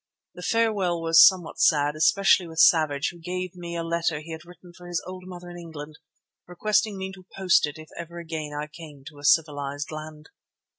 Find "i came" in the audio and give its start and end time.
8.51-9.03